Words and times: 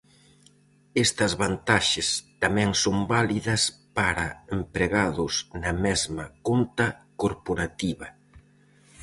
Estas 1.05 1.31
vantaxes 1.41 2.07
tamén 2.43 2.69
son 2.83 2.97
válidas 3.13 3.61
para 3.97 4.25
empregados 4.57 5.33
na 5.61 5.71
mesma 5.85 6.25
conta 6.47 6.87
corporativa. 7.21 8.07